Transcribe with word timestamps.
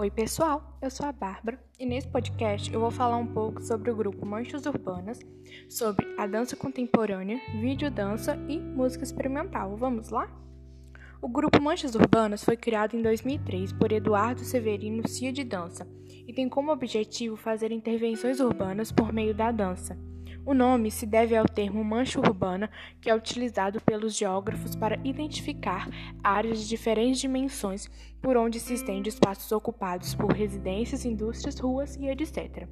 Oi, 0.00 0.10
pessoal, 0.10 0.78
eu 0.80 0.90
sou 0.90 1.04
a 1.04 1.12
Bárbara 1.12 1.62
e 1.78 1.84
nesse 1.84 2.08
podcast 2.08 2.72
eu 2.72 2.80
vou 2.80 2.90
falar 2.90 3.18
um 3.18 3.26
pouco 3.26 3.62
sobre 3.62 3.90
o 3.90 3.94
grupo 3.94 4.24
Manchas 4.24 4.64
Urbanas, 4.64 5.20
sobre 5.68 6.06
a 6.16 6.26
dança 6.26 6.56
contemporânea, 6.56 7.38
videodança 7.60 8.34
e 8.48 8.58
música 8.58 9.04
experimental. 9.04 9.76
Vamos 9.76 10.08
lá? 10.08 10.26
O 11.20 11.28
grupo 11.28 11.60
Manchas 11.60 11.94
Urbanas 11.94 12.42
foi 12.42 12.56
criado 12.56 12.96
em 12.96 13.02
2003 13.02 13.74
por 13.74 13.92
Eduardo 13.92 14.40
Severino 14.40 15.06
Cia 15.06 15.30
de 15.30 15.44
Dança 15.44 15.86
e 16.26 16.32
tem 16.32 16.48
como 16.48 16.72
objetivo 16.72 17.36
fazer 17.36 17.70
intervenções 17.70 18.40
urbanas 18.40 18.90
por 18.90 19.12
meio 19.12 19.34
da 19.34 19.52
dança. 19.52 19.98
O 20.44 20.54
nome 20.54 20.90
se 20.90 21.04
deve 21.04 21.36
ao 21.36 21.44
termo 21.46 21.84
mancha 21.84 22.18
urbana, 22.18 22.70
que 23.00 23.10
é 23.10 23.14
utilizado 23.14 23.80
pelos 23.80 24.16
geógrafos 24.16 24.74
para 24.74 24.98
identificar 25.04 25.88
áreas 26.22 26.60
de 26.60 26.68
diferentes 26.68 27.20
dimensões 27.20 27.90
por 28.22 28.36
onde 28.36 28.58
se 28.58 28.74
estende 28.74 29.08
espaços 29.08 29.52
ocupados 29.52 30.14
por 30.14 30.32
residências, 30.32 31.04
indústrias, 31.04 31.58
ruas 31.58 31.96
e 31.96 32.08
etc. 32.08 32.66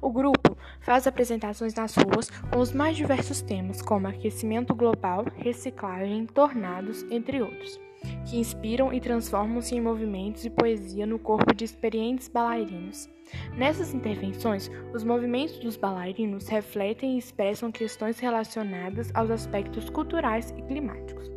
O 0.00 0.10
grupo 0.10 0.56
faz 0.80 1.06
apresentações 1.06 1.74
nas 1.74 1.94
ruas 1.94 2.30
com 2.50 2.58
os 2.58 2.72
mais 2.72 2.96
diversos 2.96 3.40
temas, 3.42 3.82
como 3.82 4.08
aquecimento 4.08 4.74
global, 4.74 5.24
reciclagem, 5.36 6.26
tornados, 6.26 7.02
entre 7.10 7.40
outros 7.40 7.89
que 8.28 8.38
inspiram 8.38 8.92
e 8.92 9.00
transformam-se 9.00 9.74
em 9.74 9.80
movimentos 9.80 10.44
e 10.44 10.50
poesia 10.50 11.06
no 11.06 11.18
corpo 11.18 11.54
de 11.54 11.64
experientes 11.64 12.28
bailarinos. 12.28 13.08
Nessas 13.56 13.94
intervenções, 13.94 14.70
os 14.94 15.04
movimentos 15.04 15.58
dos 15.58 15.76
bailarinos 15.76 16.48
refletem 16.48 17.14
e 17.14 17.18
expressam 17.18 17.70
questões 17.70 18.18
relacionadas 18.18 19.10
aos 19.14 19.30
aspectos 19.30 19.88
culturais 19.90 20.54
e 20.56 20.62
climáticos. 20.62 21.30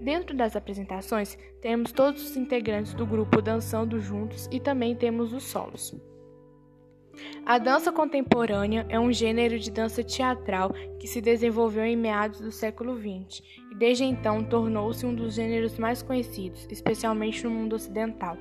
Dentro 0.00 0.36
das 0.36 0.56
apresentações, 0.56 1.38
temos 1.60 1.92
todos 1.92 2.30
os 2.30 2.36
integrantes 2.36 2.94
do 2.94 3.06
grupo 3.06 3.42
dançando 3.42 4.00
juntos 4.00 4.48
e 4.50 4.58
também 4.58 4.94
temos 4.94 5.32
os 5.32 5.44
solos. 5.44 5.94
A 7.44 7.58
dança 7.58 7.90
contemporânea 7.90 8.86
é 8.88 8.98
um 8.98 9.12
gênero 9.12 9.58
de 9.58 9.70
dança 9.70 10.04
teatral 10.04 10.72
que 10.98 11.08
se 11.08 11.20
desenvolveu 11.20 11.84
em 11.84 11.96
meados 11.96 12.40
do 12.40 12.52
século 12.52 12.96
XX 12.96 13.42
e 13.70 13.74
desde 13.74 14.04
então 14.04 14.44
tornou-se 14.44 15.06
um 15.06 15.14
dos 15.14 15.34
gêneros 15.34 15.78
mais 15.78 16.02
conhecidos, 16.02 16.66
especialmente 16.70 17.44
no 17.44 17.50
mundo 17.50 17.74
ocidental. 17.74 18.36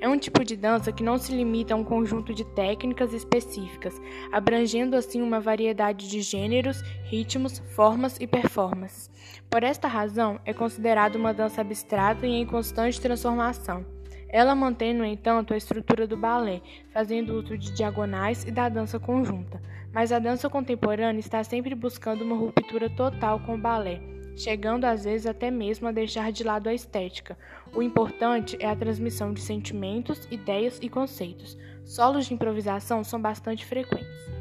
É 0.00 0.08
um 0.08 0.18
tipo 0.18 0.44
de 0.44 0.56
dança 0.56 0.90
que 0.90 1.04
não 1.04 1.18
se 1.18 1.32
limita 1.32 1.74
a 1.74 1.76
um 1.76 1.84
conjunto 1.84 2.34
de 2.34 2.44
técnicas 2.44 3.12
específicas, 3.12 3.94
abrangendo 4.32 4.96
assim 4.96 5.22
uma 5.22 5.40
variedade 5.40 6.08
de 6.08 6.20
gêneros, 6.20 6.82
ritmos, 7.04 7.60
formas 7.74 8.16
e 8.20 8.26
performances. 8.26 9.10
Por 9.48 9.62
esta 9.62 9.86
razão, 9.86 10.40
é 10.44 10.52
considerada 10.52 11.16
uma 11.16 11.32
dança 11.32 11.60
abstrata 11.60 12.26
e 12.26 12.32
em 12.32 12.46
constante 12.46 13.00
transformação. 13.00 13.97
Ela 14.28 14.54
mantém, 14.54 14.92
no 14.92 15.04
entanto, 15.04 15.54
a 15.54 15.56
estrutura 15.56 16.06
do 16.06 16.16
balé, 16.16 16.60
fazendo 16.92 17.34
uso 17.34 17.56
de 17.56 17.72
diagonais 17.72 18.44
e 18.44 18.50
da 18.50 18.68
dança 18.68 19.00
conjunta. 19.00 19.60
Mas 19.92 20.12
a 20.12 20.18
dança 20.18 20.50
contemporânea 20.50 21.18
está 21.18 21.42
sempre 21.42 21.74
buscando 21.74 22.22
uma 22.22 22.36
ruptura 22.36 22.90
total 22.90 23.40
com 23.40 23.54
o 23.54 23.58
balé, 23.58 24.00
chegando 24.36 24.84
às 24.84 25.04
vezes 25.04 25.26
até 25.26 25.50
mesmo 25.50 25.88
a 25.88 25.92
deixar 25.92 26.30
de 26.30 26.44
lado 26.44 26.68
a 26.68 26.74
estética. 26.74 27.38
O 27.74 27.82
importante 27.82 28.56
é 28.60 28.66
a 28.66 28.76
transmissão 28.76 29.32
de 29.32 29.40
sentimentos, 29.40 30.28
ideias 30.30 30.78
e 30.82 30.88
conceitos. 30.88 31.56
Solos 31.84 32.26
de 32.26 32.34
improvisação 32.34 33.02
são 33.02 33.20
bastante 33.20 33.64
frequentes. 33.64 34.37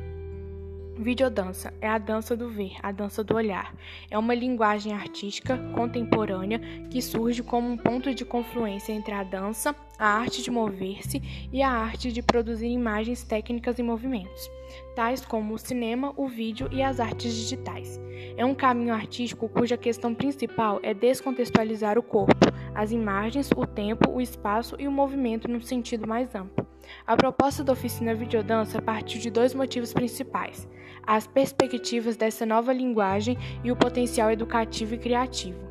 Videodança 1.00 1.72
é 1.80 1.88
a 1.88 2.00
dança 2.00 2.36
do 2.36 2.50
ver, 2.50 2.74
a 2.82 2.92
dança 2.92 3.24
do 3.24 3.36
olhar. 3.36 3.72
É 4.10 4.18
uma 4.18 4.34
linguagem 4.34 4.94
artística 4.94 5.56
contemporânea 5.76 6.60
que 6.90 7.02
surge 7.04 7.44
como 7.44 7.70
um 7.70 7.78
ponto 7.78 8.14
de 8.16 8.26
confluência 8.26 8.92
entre 8.92 9.14
a 9.14 9.24
dança, 9.24 9.76
a 10.00 10.08
arte 10.08 10.42
de 10.42 10.50
mover-se 10.50 11.22
e 11.54 11.62
a 11.62 11.70
arte 11.70 12.12
de 12.12 12.24
produzir 12.24 12.68
imagens 12.68 13.24
técnicas 13.24 13.78
e 13.78 13.84
movimentos, 13.84 14.50
tais 14.96 15.24
como 15.24 15.54
o 15.54 15.60
cinema, 15.60 16.14
o 16.18 16.28
vídeo 16.28 16.68
e 16.72 16.82
as 16.82 17.00
artes 17.00 17.32
digitais. 17.32 18.00
É 18.36 18.44
um 18.44 18.56
caminho 18.56 18.94
artístico 18.94 19.48
cuja 19.48 19.78
questão 19.78 20.16
principal 20.16 20.80
é 20.82 20.96
descontextualizar 20.96 22.00
o 22.00 22.04
corpo, 22.04 22.34
as 22.74 22.92
imagens, 22.92 23.52
o 23.56 23.68
tempo, 23.68 24.12
o 24.12 24.20
espaço 24.20 24.76
e 24.80 24.88
o 24.88 24.92
movimento 24.92 25.48
no 25.48 25.62
sentido 25.62 26.08
mais 26.08 26.34
amplo. 26.34 26.67
A 27.06 27.16
proposta 27.16 27.64
da 27.64 27.74
oficina 27.74 28.14
Videodança 28.14 28.82
partiu 28.82 29.20
de 29.20 29.30
dois 29.30 29.54
motivos 29.54 29.94
principais: 29.94 30.68
as 31.06 31.28
perspectivas 31.28 32.18
dessa 32.18 32.46
nova 32.46 32.74
linguagem 32.74 33.38
e 33.64 33.72
o 33.72 33.76
potencial 33.76 34.32
educativo 34.32 34.96
e 34.96 34.98
criativo. 34.98 35.68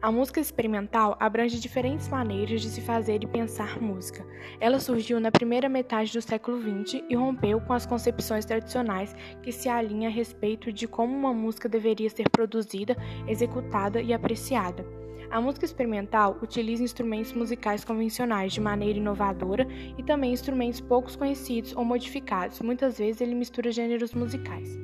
A 0.00 0.12
música 0.12 0.40
experimental 0.40 1.16
abrange 1.18 1.58
diferentes 1.58 2.08
maneiras 2.08 2.60
de 2.60 2.68
se 2.68 2.80
fazer 2.80 3.22
e 3.22 3.26
pensar 3.26 3.80
música. 3.80 4.24
Ela 4.60 4.78
surgiu 4.78 5.18
na 5.18 5.30
primeira 5.30 5.68
metade 5.68 6.12
do 6.12 6.20
século 6.20 6.60
XX 6.60 7.02
e 7.08 7.14
rompeu 7.14 7.60
com 7.60 7.72
as 7.72 7.86
concepções 7.86 8.44
tradicionais 8.44 9.14
que 9.42 9.50
se 9.50 9.68
alinham 9.68 10.10
a 10.10 10.14
respeito 10.14 10.72
de 10.72 10.86
como 10.86 11.14
uma 11.14 11.32
música 11.32 11.68
deveria 11.68 12.10
ser 12.10 12.28
produzida, 12.28 12.96
executada 13.26 14.00
e 14.02 14.12
apreciada. 14.12 14.84
A 15.34 15.40
música 15.40 15.64
experimental 15.64 16.38
utiliza 16.40 16.84
instrumentos 16.84 17.32
musicais 17.32 17.84
convencionais 17.84 18.52
de 18.52 18.60
maneira 18.60 19.00
inovadora 19.00 19.66
e 19.98 20.02
também 20.04 20.32
instrumentos 20.32 20.80
poucos 20.80 21.16
conhecidos 21.16 21.74
ou 21.74 21.84
modificados. 21.84 22.60
Muitas 22.60 22.98
vezes 22.98 23.20
ele 23.20 23.34
mistura 23.34 23.72
gêneros 23.72 24.14
musicais. 24.14 24.78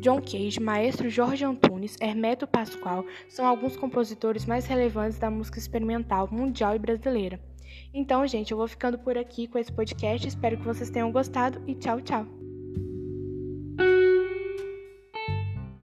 John 0.00 0.22
Cage, 0.22 0.58
Maestro 0.58 1.10
Jorge 1.10 1.44
Antunes, 1.44 1.98
Hermeto 2.00 2.46
Pascoal 2.46 3.04
são 3.28 3.46
alguns 3.46 3.76
compositores 3.76 4.46
mais 4.46 4.64
relevantes 4.64 5.18
da 5.18 5.30
música 5.30 5.58
experimental 5.58 6.26
mundial 6.32 6.74
e 6.74 6.78
brasileira. 6.78 7.38
Então, 7.92 8.26
gente, 8.26 8.52
eu 8.52 8.56
vou 8.56 8.66
ficando 8.66 8.98
por 8.98 9.18
aqui 9.18 9.46
com 9.48 9.58
esse 9.58 9.70
podcast. 9.70 10.26
Espero 10.26 10.56
que 10.56 10.64
vocês 10.64 10.88
tenham 10.88 11.12
gostado 11.12 11.62
e 11.66 11.74
tchau, 11.74 12.00
tchau! 12.00 12.39